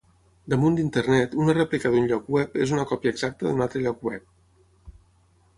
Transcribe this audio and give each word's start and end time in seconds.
Damunt 0.53 0.77
d'internet, 0.79 1.35
una 1.43 1.53
rèplica 1.57 1.91
d'un 1.95 2.09
lloc 2.11 2.33
web 2.37 2.57
és 2.67 2.75
una 2.79 2.87
còpia 2.93 3.15
exacta 3.17 3.49
d'un 3.49 3.65
altre 3.67 3.85
lloc 3.87 4.05
web. 4.11 4.95